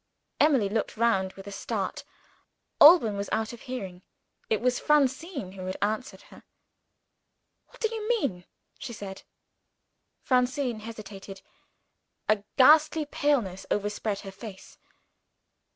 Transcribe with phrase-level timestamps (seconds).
[0.39, 2.03] Emily looked round with a start.
[2.79, 4.01] Alban was out of hearing.
[4.49, 6.41] It was Francine who had answered her.
[7.67, 8.45] "What do you mean?"
[8.79, 9.21] she said.
[10.23, 11.43] Francine hesitated.
[12.27, 14.79] A ghastly paleness overspread her face.